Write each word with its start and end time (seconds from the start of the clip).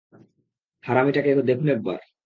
হারামিটাকে 0.83 1.29
দেখুন 1.41 1.67
একবার। 1.69 1.99